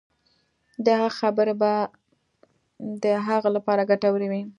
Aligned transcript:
د 0.85 0.87
هغه 1.01 1.11
خبرې 1.19 1.53
به 1.61 1.71
د 3.03 3.05
هغه 3.27 3.49
لپاره 3.55 3.87
ګټورې 3.91 4.27
وي. 4.31 4.41